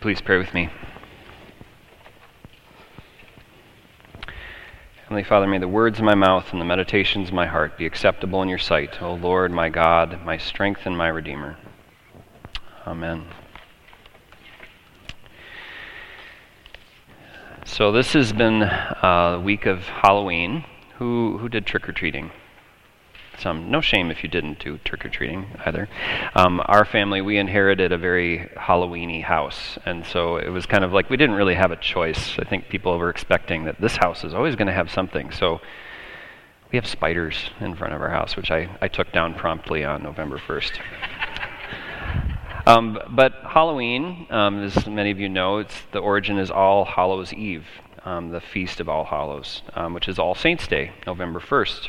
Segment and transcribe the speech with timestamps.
[0.00, 0.68] Please pray with me.
[5.02, 7.84] Heavenly Father, may the words of my mouth and the meditations of my heart be
[7.84, 11.56] acceptable in your sight, O Lord, my God, my strength and my Redeemer.
[12.86, 13.26] Amen.
[17.64, 20.64] So this has been uh, a week of Halloween.
[20.98, 22.30] Who who did trick or treating?
[23.38, 23.70] Some.
[23.70, 25.88] No shame if you didn't do trick or treating either.
[26.34, 30.92] Um, our family, we inherited a very Halloweeny house, and so it was kind of
[30.92, 32.38] like we didn't really have a choice.
[32.38, 35.30] I think people were expecting that this house is always going to have something.
[35.30, 35.60] So
[36.72, 40.02] we have spiders in front of our house, which I, I took down promptly on
[40.02, 40.72] November 1st.
[42.66, 47.32] Um, but Halloween, um, as many of you know, it's, the origin is All Hallows
[47.32, 47.64] Eve,
[48.04, 51.88] um, the Feast of All Hallows, um, which is All Saints' Day, November 1st.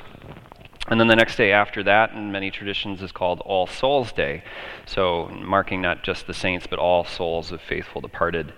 [0.89, 4.43] And then the next day after that, in many traditions, is called All Souls Day.
[4.87, 8.53] So, marking not just the saints, but all souls of faithful departed.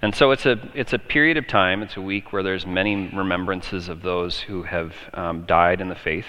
[0.00, 3.08] And so it's a, it's a period of time, it's a week where there's many
[3.08, 6.26] remembrances of those who have um, died in the faith,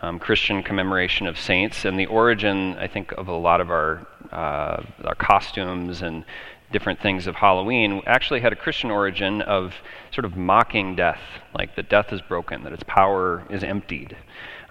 [0.00, 4.06] um, Christian commemoration of saints, and the origin, I think, of a lot of our,
[4.32, 6.24] uh, our costumes and
[6.72, 9.74] different things of Halloween actually had a Christian origin of
[10.12, 11.20] sort of mocking death,
[11.54, 14.16] like that death is broken, that its power is emptied.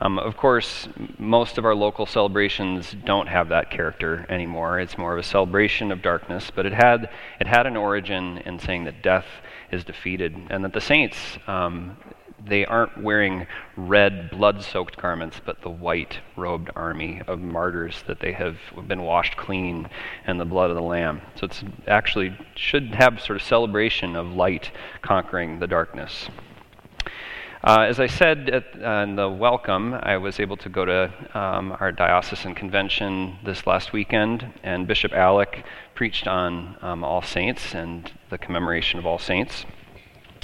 [0.01, 0.87] Um, of course,
[1.19, 4.79] most of our local celebrations don't have that character anymore.
[4.79, 8.57] It's more of a celebration of darkness, but it had it had an origin in
[8.57, 9.27] saying that death
[9.71, 11.97] is defeated and that the saints um,
[12.45, 13.47] they aren't wearing
[13.77, 19.37] red blood-soaked garments, but the white robed army of martyrs that they have been washed
[19.37, 19.89] clean
[20.27, 21.21] in the blood of the Lamb.
[21.35, 26.29] So it's actually should have sort of celebration of light conquering the darkness.
[27.63, 31.13] Uh, as I said at, uh, in the welcome, I was able to go to
[31.37, 37.75] um, our diocesan convention this last weekend, and Bishop Alec preached on um, All Saints
[37.75, 39.65] and the commemoration of All Saints.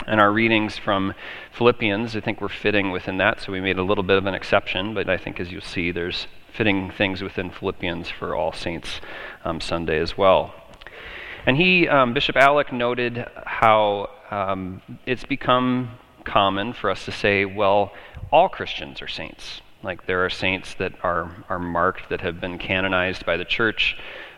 [0.07, 1.13] And our readings from
[1.51, 4.33] Philippians, I think, were fitting within that, so we made a little bit of an
[4.33, 9.01] exception, but I think as you'll see, there's fitting things within Philippians for All Saints
[9.43, 10.55] um, Sunday as well.
[11.45, 15.91] And he, um, Bishop Alec, noted how um, it's become
[16.23, 17.93] common for us to say, well,
[18.31, 19.61] all Christians are saints.
[19.83, 23.95] Like there are saints that are, are marked, that have been canonized by the church.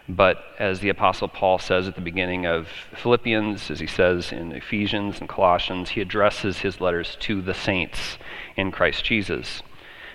[0.09, 4.51] But as the Apostle Paul says at the beginning of Philippians, as he says in
[4.51, 8.17] Ephesians and Colossians, he addresses his letters to the saints
[8.57, 9.61] in Christ Jesus.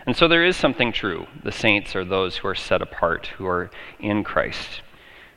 [0.05, 1.29] And so there is something true.
[1.45, 4.83] The saints are those who are set apart, who are in Christ.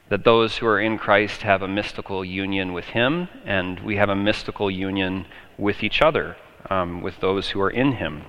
[0.09, 4.09] That those who are in Christ have a mystical union with Him, and we have
[4.09, 5.27] a mystical union
[5.59, 6.35] with each other,
[6.67, 8.23] um, with those who are in Him.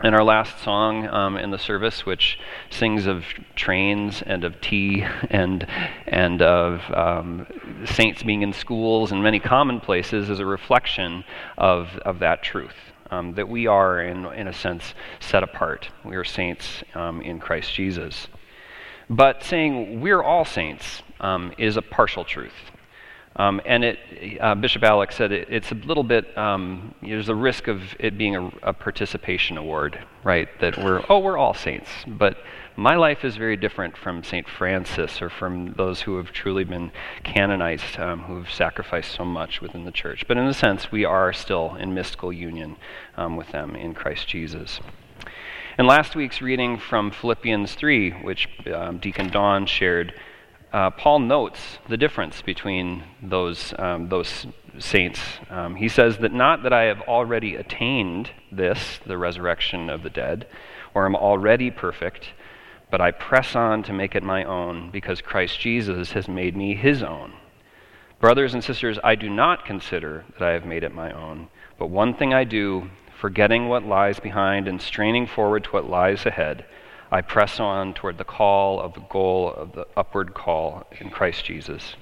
[0.00, 2.38] And our last song um, in the service, which
[2.68, 3.24] sings of
[3.54, 5.66] trains and of tea and
[6.06, 7.46] and of um,
[7.84, 11.24] saints being in schools and many commonplaces, is a reflection
[11.56, 12.74] of of that truth.
[13.10, 15.88] Um, that we are, in in a sense, set apart.
[16.04, 18.26] We are saints um, in Christ Jesus.
[19.08, 22.72] But saying we're all saints um, is a partial truth.
[23.36, 23.98] Um, and it,
[24.40, 28.16] uh, Bishop Alec said it, it's a little bit, um, there's a risk of it
[28.16, 30.48] being a, a, participation award, right?
[30.60, 31.88] That we're, oh, we're all saints.
[32.06, 32.36] But
[32.76, 34.48] my life is very different from St.
[34.48, 36.92] Francis or from those who have truly been
[37.24, 40.26] canonized, um, who have sacrificed so much within the church.
[40.28, 42.76] But in a sense, we are still in mystical union
[43.16, 44.78] um, with them in Christ Jesus.
[45.76, 50.14] And last week's reading from Philippians 3, which um, Deacon Don shared,
[50.74, 55.20] uh, Paul notes the difference between those, um, those saints.
[55.48, 60.10] Um, he says that not that I have already attained this, the resurrection of the
[60.10, 60.48] dead,
[60.92, 62.30] or am already perfect,
[62.90, 66.74] but I press on to make it my own because Christ Jesus has made me
[66.74, 67.34] his own.
[68.18, 71.86] Brothers and sisters, I do not consider that I have made it my own, but
[71.86, 76.64] one thing I do, forgetting what lies behind and straining forward to what lies ahead.
[77.14, 81.44] I press on toward the call of the goal of the upward call in Christ
[81.44, 81.94] Jesus.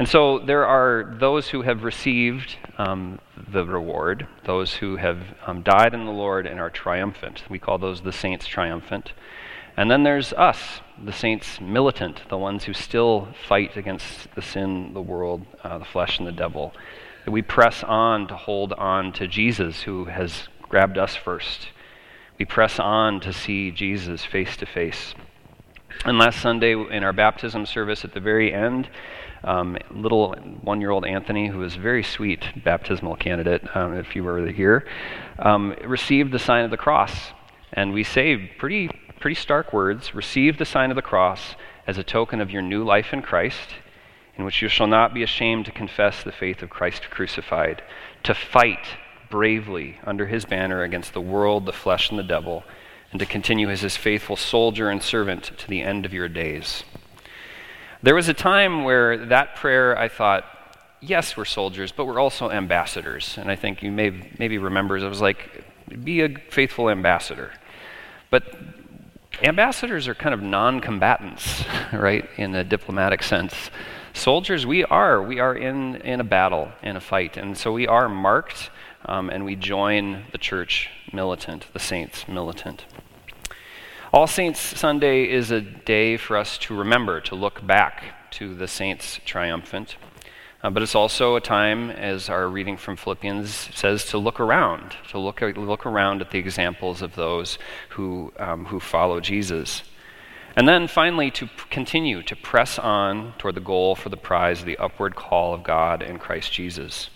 [0.00, 3.20] And so there are those who have received um,
[3.52, 7.44] the reward, those who have um, died in the Lord and are triumphant.
[7.48, 9.12] We call those the saints triumphant.
[9.76, 14.92] And then there's us, the saints militant, the ones who still fight against the sin,
[14.92, 16.74] the world, uh, the flesh, and the devil.
[17.28, 21.68] We press on to hold on to Jesus, who has grabbed us first
[22.38, 25.14] we press on to see Jesus face to face.
[26.04, 28.88] And last Sunday in our baptism service at the very end,
[29.44, 34.16] um, little one year old Anthony, who was a very sweet baptismal candidate, um, if
[34.16, 34.86] you were here,
[35.38, 37.32] um, received the sign of the cross.
[37.72, 38.88] And we say pretty,
[39.20, 41.54] pretty stark words receive the sign of the cross
[41.86, 43.74] as a token of your new life in Christ.
[44.36, 47.82] in which you shall not be ashamed to confess the faith of Christ crucified,
[48.24, 48.96] to fight
[49.34, 52.62] bravely under his banner against the world, the flesh, and the devil,
[53.10, 56.84] and to continue as his faithful soldier and servant to the end of your days.
[58.00, 60.44] There was a time where that prayer, I thought,
[61.00, 63.36] yes, we're soldiers, but we're also ambassadors.
[63.36, 65.64] And I think you may maybe remember, it was like,
[66.04, 67.50] be a faithful ambassador.
[68.30, 68.54] But
[69.42, 73.72] ambassadors are kind of non combatants, right, in a diplomatic sense.
[74.12, 75.20] Soldiers, we are.
[75.20, 77.36] We are in, in a battle, in a fight.
[77.36, 78.70] And so we are marked,
[79.06, 82.84] um, and we join the church militant, the saints militant.
[84.12, 88.68] All Saints Sunday is a day for us to remember, to look back to the
[88.68, 89.96] saints triumphant.
[90.62, 94.96] Uh, but it's also a time, as our reading from Philippians says, to look around,
[95.10, 97.58] to look, look around at the examples of those
[97.90, 99.82] who, um, who follow Jesus.
[100.56, 104.78] And then finally, to continue to press on toward the goal for the prize the
[104.78, 107.10] upward call of God in Christ Jesus.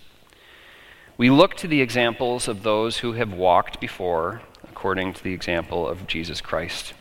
[1.19, 5.85] We look to the examples of those who have walked before according to the example
[5.85, 6.93] of Jesus Christ.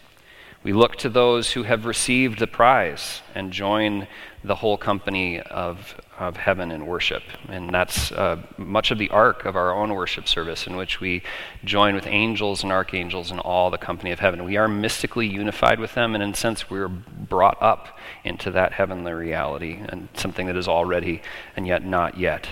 [0.65, 4.09] We look to those who have received the prize and join
[4.43, 7.23] the whole company of, of heaven in worship.
[7.49, 11.23] And that's uh, much of the arc of our own worship service, in which we
[11.63, 14.43] join with angels and archangels and all the company of heaven.
[14.43, 18.73] We are mystically unified with them, and in a sense, we're brought up into that
[18.73, 21.23] heavenly reality and something that is already
[21.57, 22.49] and yet not yet.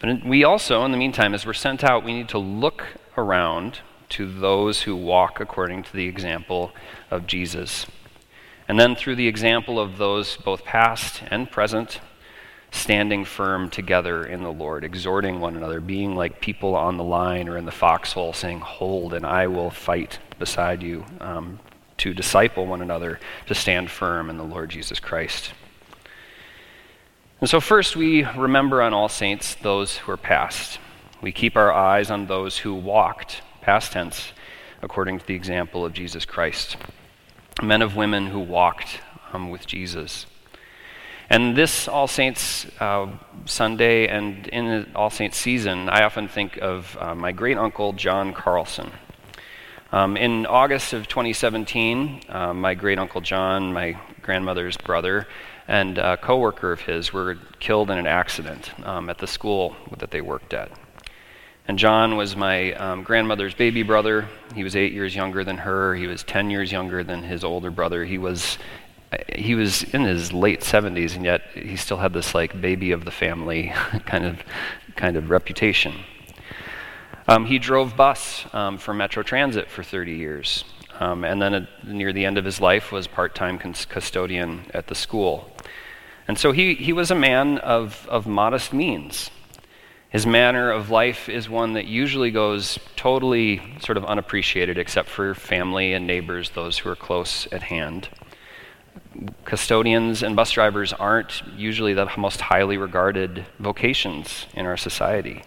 [0.00, 2.84] But we also, in the meantime, as we're sent out, we need to look
[3.16, 3.80] around
[4.10, 6.72] to those who walk according to the example
[7.10, 7.86] of Jesus.
[8.68, 12.00] And then through the example of those both past and present,
[12.70, 17.48] standing firm together in the Lord, exhorting one another, being like people on the line
[17.48, 21.60] or in the foxhole, saying, Hold, and I will fight beside you, um,
[21.98, 25.52] to disciple one another, to stand firm in the Lord Jesus Christ.
[27.40, 30.78] And so, first, we remember on All Saints those who are past.
[31.20, 34.32] We keep our eyes on those who walked past tense,
[34.82, 36.76] according to the example of Jesus Christ.
[37.60, 39.00] Men of women who walked
[39.32, 40.26] um, with Jesus.
[41.28, 43.08] And this All Saints uh,
[43.46, 48.32] Sunday and in All Saints season, I often think of uh, my great uncle John
[48.32, 48.92] Carlson.
[49.90, 55.26] Um, in August of 2017, uh, my great uncle John, my grandmother's brother,
[55.66, 60.10] and a coworker of his were killed in an accident um, at the school that
[60.10, 60.70] they worked at.
[61.66, 64.28] And John was my um, grandmother's baby brother.
[64.54, 65.94] He was eight years younger than her.
[65.94, 68.04] He was 10 years younger than his older brother.
[68.04, 68.58] He was,
[69.34, 73.06] he was in his late 70s, and yet he still had this like baby of
[73.06, 73.72] the family
[74.06, 74.42] kind of,
[74.94, 75.94] kind of reputation.
[77.26, 80.64] Um, he drove bus um, for Metro Transit for 30 years.
[81.00, 85.50] Um, and then near the end of his life was part-time custodian at the school.
[86.28, 89.30] And so he, he was a man of, of modest means.
[90.08, 95.34] His manner of life is one that usually goes totally sort of unappreciated, except for
[95.34, 98.08] family and neighbors, those who are close at hand.
[99.44, 105.42] Custodians and bus drivers aren't usually the most highly regarded vocations in our society.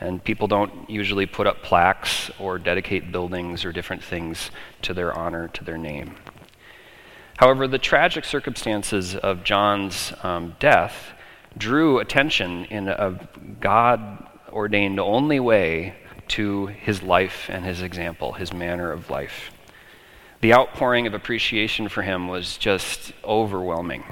[0.00, 4.50] And people don't usually put up plaques or dedicate buildings or different things
[4.82, 6.16] to their honor, to their name.
[7.38, 11.12] However, the tragic circumstances of John's um, death
[11.56, 13.28] drew attention in a
[13.60, 15.94] God ordained only way
[16.28, 19.50] to his life and his example, his manner of life.
[20.40, 24.04] The outpouring of appreciation for him was just overwhelming.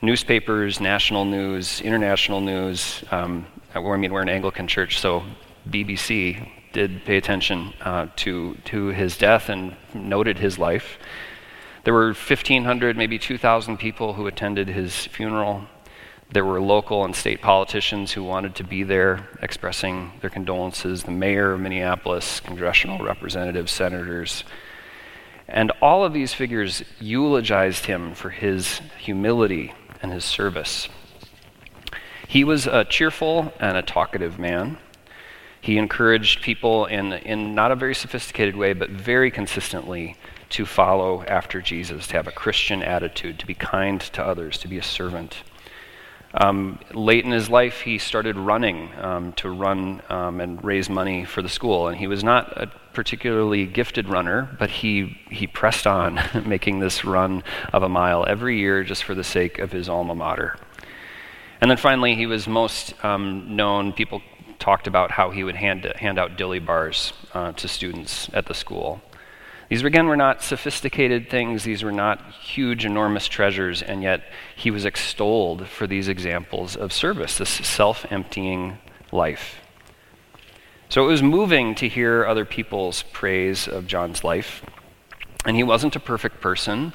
[0.00, 3.04] Newspapers, national news, international news.
[3.10, 5.22] Um, I mean, we're an Anglican church, so
[5.68, 10.98] BBC did pay attention uh, to, to his death and noted his life.
[11.84, 15.64] There were 1,500, maybe 2,000 people who attended his funeral.
[16.30, 21.10] There were local and state politicians who wanted to be there expressing their condolences the
[21.10, 24.44] mayor of Minneapolis, congressional representatives, senators.
[25.48, 30.88] And all of these figures eulogized him for his humility and his service.
[32.32, 34.78] He was a cheerful and a talkative man.
[35.60, 40.16] He encouraged people in, in not a very sophisticated way, but very consistently
[40.48, 44.68] to follow after Jesus, to have a Christian attitude, to be kind to others, to
[44.68, 45.42] be a servant.
[46.32, 51.26] Um, late in his life, he started running um, to run um, and raise money
[51.26, 51.88] for the school.
[51.88, 57.04] And he was not a particularly gifted runner, but he, he pressed on, making this
[57.04, 60.56] run of a mile every year just for the sake of his alma mater.
[61.62, 64.20] And then finally, he was most um, known, people
[64.58, 68.52] talked about how he would hand, hand out dilly bars uh, to students at the
[68.52, 69.00] school.
[69.68, 74.24] These, again, were not sophisticated things, these were not huge, enormous treasures, and yet
[74.56, 78.78] he was extolled for these examples of service, this self emptying
[79.12, 79.60] life.
[80.88, 84.64] So it was moving to hear other people's praise of John's life.
[85.46, 86.92] And he wasn't a perfect person,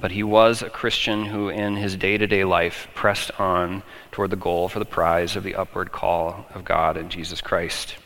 [0.00, 3.82] but he was a Christian who, in his day to day life, pressed on
[4.12, 7.96] toward the goal for the prize of the upward call of God in Jesus Christ.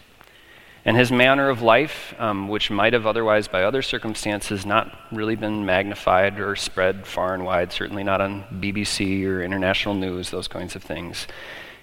[0.84, 5.36] And his manner of life, um, which might have otherwise, by other circumstances, not really
[5.36, 10.48] been magnified or spread far and wide, certainly not on BBC or international news, those
[10.48, 11.26] kinds of things,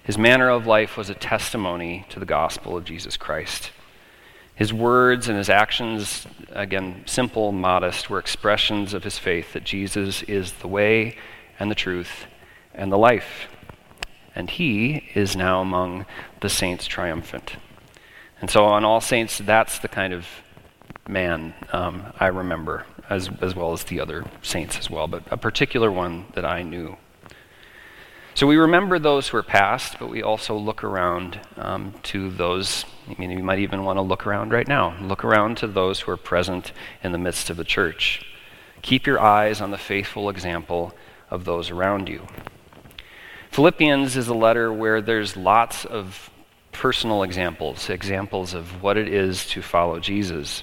[0.02, 3.70] his manner of life was a testimony to the gospel of Jesus Christ.
[4.56, 10.22] His words and his actions, again, simple, modest, were expressions of his faith that Jesus
[10.22, 11.16] is the way
[11.60, 12.26] and the truth
[12.74, 13.48] and the life.
[14.34, 16.06] And he is now among
[16.40, 17.56] the saints triumphant.
[18.40, 20.26] And so on All Saints, that's the kind of
[21.06, 25.36] man um, I remember, as, as well as the other saints as well, but a
[25.36, 26.96] particular one that I knew.
[28.36, 32.84] So we remember those who are past, but we also look around um, to those.
[33.08, 34.94] I mean, you might even want to look around right now.
[35.00, 38.26] Look around to those who are present in the midst of the church.
[38.82, 40.92] Keep your eyes on the faithful example
[41.30, 42.26] of those around you.
[43.52, 46.28] Philippians is a letter where there's lots of
[46.72, 50.62] personal examples, examples of what it is to follow Jesus.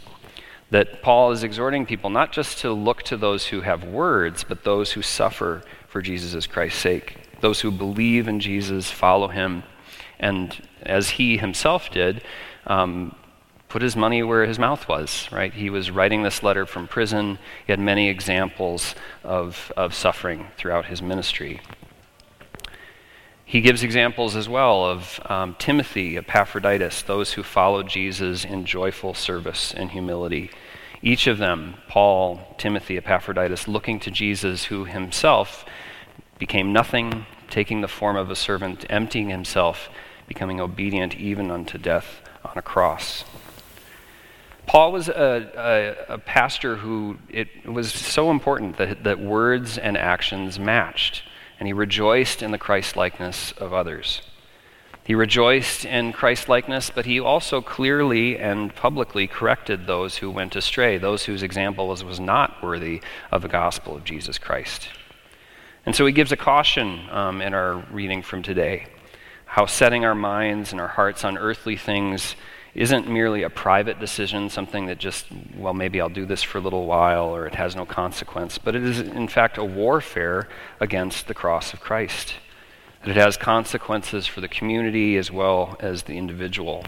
[0.70, 4.64] That Paul is exhorting people not just to look to those who have words, but
[4.64, 7.18] those who suffer for Jesus Christ's sake.
[7.44, 9.64] Those who believe in Jesus, follow him,
[10.18, 12.22] and as he himself did,
[12.66, 13.14] um,
[13.68, 15.54] put his money where his mouth was, right?
[15.54, 17.40] He was writing this letter from prison.
[17.68, 18.96] He had many examples
[19.26, 21.60] of, of suffering throughout his ministry.
[23.44, 29.14] He gives examples as well of um, Timothy, Epaphroditus, those who followed Jesus in joyful
[29.14, 30.50] service and humility.
[31.02, 35.66] Each of them, Paul, Timothy, Epaphroditus, looking to Jesus, who himself
[36.40, 39.90] became nothing, taking the form of a servant, emptying himself,
[40.28, 43.24] becoming obedient even unto death on a cross.
[44.66, 45.52] Paul was a,
[46.10, 51.22] a, a, pastor who it was so important that, that words and actions matched
[51.60, 54.24] and he rejoiced in the Christ likeness of others.
[55.04, 60.56] He rejoiced in Christ likeness, but he also clearly and publicly corrected those who went
[60.56, 64.90] astray, those whose example was, was not worthy of the gospel of Jesus Christ.
[65.86, 68.88] And so he gives a caution um, in our reading from today
[69.54, 72.36] how setting our minds and our hearts on earthly things
[72.74, 76.62] isn't merely a private decision, something that just, well, maybe I'll do this for a
[76.62, 80.50] little while or it has no consequence, but it is, in fact, a warfare
[80.80, 82.34] against the cross of Christ.
[83.02, 86.84] That it has consequences for the community as well as the individual.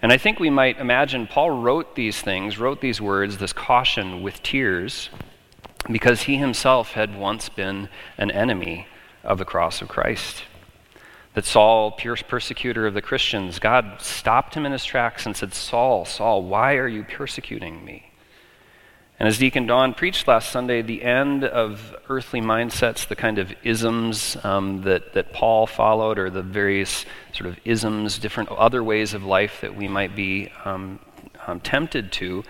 [0.00, 4.22] And I think we might imagine Paul wrote these things, wrote these words, this caution
[4.22, 5.10] with tears,
[5.90, 8.86] because he himself had once been an enemy
[9.24, 10.44] of the cross of Christ
[11.34, 16.04] that Saul, persecutor of the Christians, God stopped him in his tracks and said, Saul,
[16.04, 18.10] Saul, why are you persecuting me?
[19.18, 23.54] And as Deacon Don preached last Sunday, the end of earthly mindsets, the kind of
[23.62, 29.14] isms um, that, that Paul followed, or the various sort of isms, different other ways
[29.14, 30.98] of life that we might be um,
[31.46, 32.42] um, tempted to,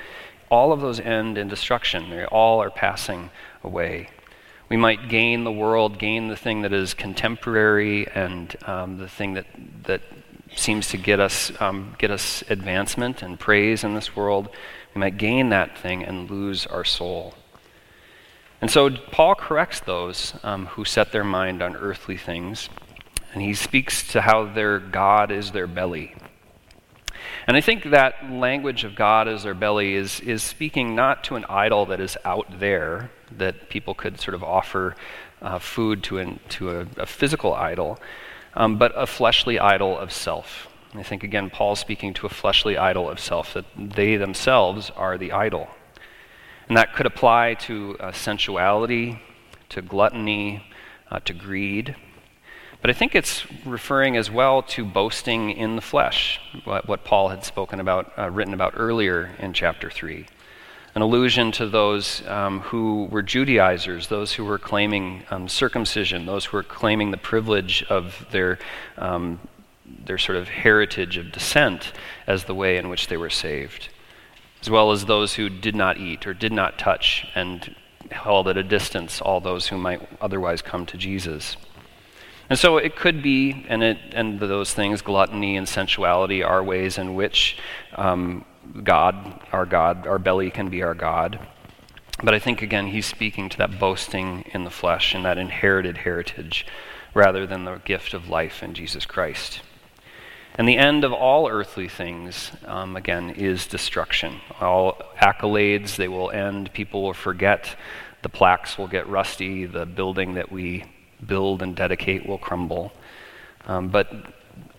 [0.52, 2.11] all of those end in destruction.
[2.11, 3.30] They all are passing
[3.64, 4.11] away.
[4.68, 9.32] We might gain the world, gain the thing that is contemporary and um, the thing
[9.32, 9.47] that,
[9.85, 10.02] that
[10.54, 14.50] seems to get us, um, get us advancement and praise in this world.
[14.94, 17.32] We might gain that thing and lose our soul.
[18.61, 22.68] And so Paul corrects those um, who set their mind on earthly things,
[23.32, 26.14] and he speaks to how their God is their belly.
[27.46, 31.37] And I think that language of God as their belly is, is speaking not to
[31.37, 34.94] an idol that is out there, that people could sort of offer
[35.40, 37.99] uh, food to, an, to a, a physical idol,
[38.54, 40.68] um, but a fleshly idol of self.
[40.94, 45.16] I think, again, Paul's speaking to a fleshly idol of self, that they themselves are
[45.18, 45.68] the idol.
[46.68, 49.20] And that could apply to uh, sensuality,
[49.70, 50.64] to gluttony,
[51.11, 51.96] uh, to greed.
[52.82, 57.28] But I think it's referring as well to boasting in the flesh, what, what Paul
[57.28, 60.26] had spoken about, uh, written about earlier in chapter 3.
[60.96, 66.46] An allusion to those um, who were Judaizers, those who were claiming um, circumcision, those
[66.46, 68.58] who were claiming the privilege of their,
[68.98, 69.38] um,
[69.86, 71.92] their sort of heritage of descent
[72.26, 73.90] as the way in which they were saved,
[74.60, 77.76] as well as those who did not eat or did not touch and
[78.10, 81.56] held at a distance all those who might otherwise come to Jesus.
[82.50, 86.99] And so it could be, and, it, and those things, gluttony and sensuality, are ways
[86.99, 87.56] in which
[87.94, 88.44] um,
[88.82, 91.38] God, our God, our belly can be our God.
[92.22, 95.99] But I think, again, he's speaking to that boasting in the flesh and that inherited
[95.99, 96.66] heritage
[97.14, 99.61] rather than the gift of life in Jesus Christ.
[100.54, 104.40] And the end of all earthly things, um, again, is destruction.
[104.61, 106.72] All accolades, they will end.
[106.75, 107.75] People will forget.
[108.20, 109.64] The plaques will get rusty.
[109.64, 110.84] The building that we
[111.26, 112.93] build and dedicate will crumble.
[113.67, 114.11] Um, but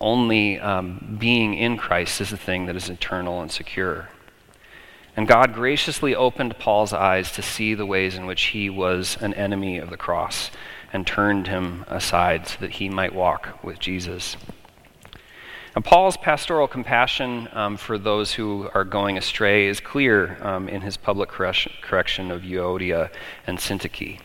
[0.00, 4.08] only um, being in Christ is the thing that is eternal and secure.
[5.16, 9.32] And God graciously opened Paul's eyes to see the ways in which he was an
[9.34, 10.50] enemy of the cross
[10.92, 14.36] and turned him aside so that he might walk with Jesus.
[15.74, 20.82] And Paul's pastoral compassion um, for those who are going astray is clear um, in
[20.82, 23.10] his public correction of Euodia
[23.46, 24.20] and Syntyche.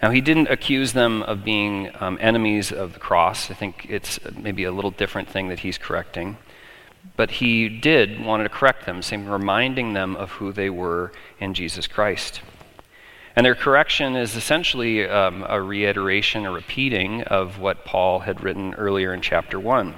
[0.00, 3.50] Now, he didn't accuse them of being um, enemies of the cross.
[3.50, 6.36] I think it's maybe a little different thing that he's correcting.
[7.16, 11.52] But he did want to correct them, saying, reminding them of who they were in
[11.52, 12.42] Jesus Christ.
[13.34, 18.74] And their correction is essentially um, a reiteration, a repeating of what Paul had written
[18.74, 19.94] earlier in chapter 1.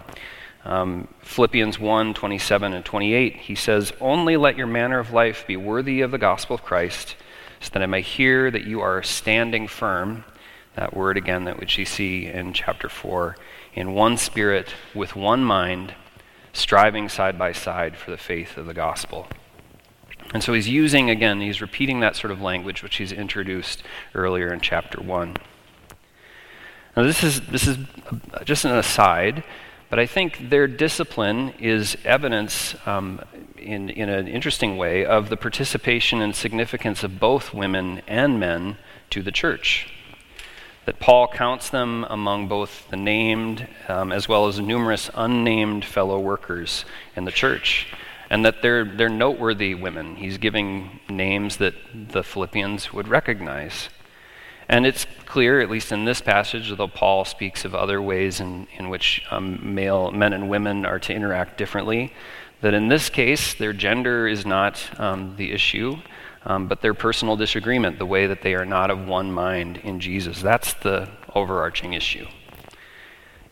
[0.65, 5.57] Um, Philippians 1 27 and 28, he says, Only let your manner of life be
[5.57, 7.17] worthy of the gospel of Christ
[7.61, 10.25] so that I may hear that you are standing firm.
[10.77, 13.37] That word again, that which you see in chapter 4,
[13.75, 15.95] in one spirit, with one mind,
[16.53, 19.27] striving side by side for the faith of the gospel.
[20.33, 23.83] And so he's using, again, he's repeating that sort of language which he's introduced
[24.15, 25.37] earlier in chapter 1.
[26.97, 27.79] Now, this is, this is
[28.45, 29.45] just an aside,
[29.91, 33.21] but I think their discipline is evidence um,
[33.61, 38.77] in, in an interesting way of the participation and significance of both women and men
[39.11, 39.89] to the church.
[40.87, 46.19] That Paul counts them among both the named um, as well as numerous unnamed fellow
[46.19, 47.87] workers in the church,
[48.31, 50.17] and that they're, they're noteworthy women.
[50.17, 53.89] He's giving names that the Philippians would recognize.
[54.69, 58.69] And it's clear, at least in this passage, though Paul speaks of other ways in,
[58.79, 62.13] in which um, male men and women are to interact differently,
[62.61, 65.97] that in this case, their gender is not um, the issue,
[66.45, 70.01] um, but their personal disagreement, the way that they are not of one mind in
[70.01, 70.41] Jesus.
[70.41, 72.27] That's the overarching issue.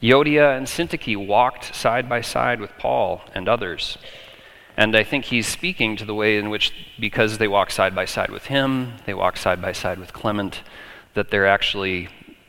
[0.02, 3.98] Euodia and Syntyche walked side by side with Paul and others.
[4.76, 8.04] And I think he's speaking to the way in which, because they walk side by
[8.04, 10.62] side with him, they walk side by side with Clement,
[11.14, 12.08] that they're actually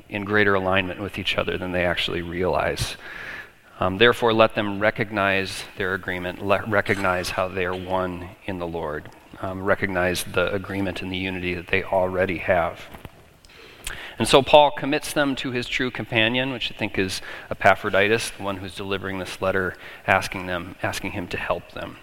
[0.09, 2.97] in greater alignment with each other than they actually realize.
[3.79, 9.09] Um, therefore, let them recognize their agreement, recognize how they are one in the Lord,
[9.41, 12.81] um, recognize the agreement and the unity that they already have.
[14.17, 18.43] And so Paul commits them to his true companion, which I think is Epaphroditus, the
[18.43, 21.95] one who's delivering this letter, asking them, asking him to help them.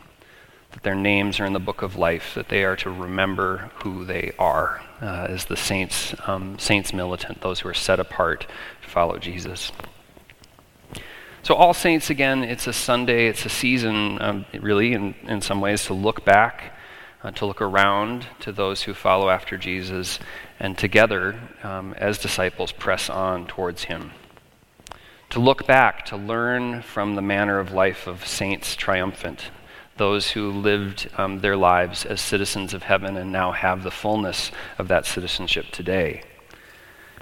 [0.73, 4.07] That their names are in the book of life, that they are to remember who
[4.07, 8.47] they are uh, as the saints, um, saints militant, those who are set apart
[8.81, 9.71] to follow Jesus.
[11.47, 15.61] So, All Saints, again, it's a Sunday, it's a season, um, really, in, in some
[15.61, 16.73] ways, to look back,
[17.23, 20.19] uh, to look around to those who follow after Jesus,
[20.59, 24.11] and together, um, as disciples, press on towards Him.
[25.31, 29.53] To look back, to learn from the manner of life of saints triumphant,
[29.99, 34.51] those who lived um, their lives as citizens of heaven and now have the fullness
[34.79, 36.25] of that citizenship today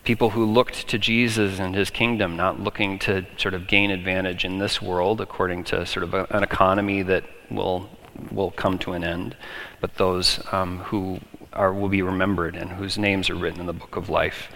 [0.05, 4.45] people who looked to Jesus and his kingdom, not looking to sort of gain advantage
[4.45, 7.89] in this world according to sort of a, an economy that will,
[8.31, 9.35] will come to an end,
[9.81, 11.19] but those um, who
[11.55, 14.49] are, will be remembered and whose names are written in the book of life.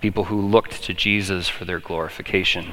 [0.00, 2.72] People who looked to Jesus for their glorification.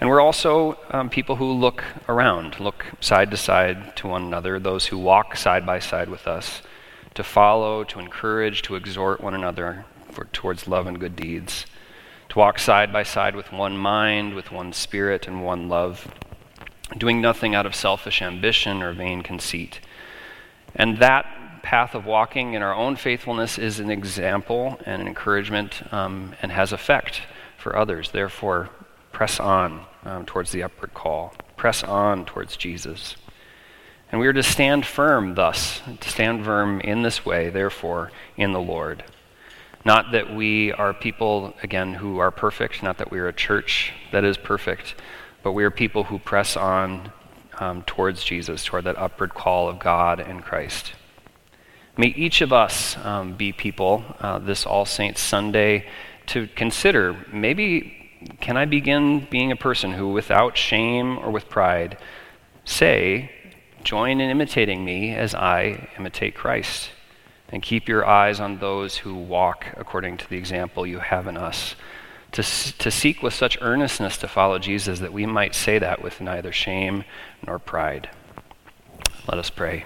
[0.00, 4.60] And we're also um, people who look around, look side to side to one another,
[4.60, 6.62] those who walk side by side with us,
[7.14, 11.66] to follow, to encourage, to exhort one another for, towards love and good deeds,
[12.28, 16.08] to walk side by side with one mind, with one spirit, and one love,
[16.96, 19.80] doing nothing out of selfish ambition or vain conceit.
[20.74, 25.82] And that path of walking in our own faithfulness is an example and an encouragement
[25.92, 27.22] um, and has effect
[27.56, 28.10] for others.
[28.10, 28.70] Therefore,
[29.12, 33.16] press on um, towards the upward call, press on towards Jesus.
[34.10, 38.52] And we are to stand firm thus, to stand firm in this way, therefore, in
[38.52, 39.04] the Lord.
[39.84, 43.92] Not that we are people, again, who are perfect, not that we are a church
[44.12, 44.94] that is perfect,
[45.42, 47.12] but we are people who press on
[47.58, 50.92] um, towards Jesus, toward that upward call of God and Christ.
[51.96, 55.86] May each of us um, be people uh, this All Saints Sunday
[56.26, 57.94] to consider maybe
[58.40, 61.96] can I begin being a person who, without shame or with pride,
[62.64, 63.30] say
[63.84, 66.90] Join in imitating me as I imitate Christ.
[67.50, 71.36] And keep your eyes on those who walk according to the example you have in
[71.36, 71.74] us.
[72.32, 76.20] To, to seek with such earnestness to follow Jesus that we might say that with
[76.20, 77.04] neither shame
[77.46, 78.10] nor pride.
[79.26, 79.84] Let us pray.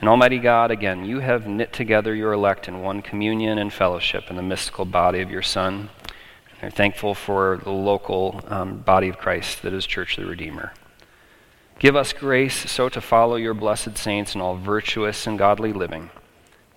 [0.00, 4.30] And Almighty God, again, you have knit together your elect in one communion and fellowship
[4.30, 5.90] in the mystical body of your Son.
[6.62, 10.30] And are thankful for the local um, body of Christ that is Church of the
[10.30, 10.72] Redeemer.
[11.80, 16.10] Give us grace so to follow your blessed saints in all virtuous and godly living,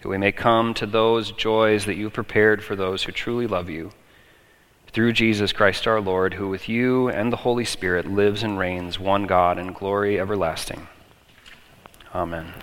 [0.02, 3.46] that we may come to those joys that you have prepared for those who truly
[3.46, 3.92] love you.
[4.94, 8.98] Through Jesus Christ our Lord, who with you and the Holy Spirit lives and reigns,
[8.98, 10.88] one God in glory everlasting.
[12.16, 12.54] Amen.